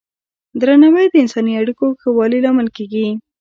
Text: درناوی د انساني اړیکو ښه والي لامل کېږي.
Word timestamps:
درناوی 0.61 1.05
د 1.09 1.15
انساني 1.23 1.53
اړیکو 1.61 1.85
ښه 1.99 2.09
والي 2.17 2.39
لامل 2.45 2.67
کېږي. 2.77 3.07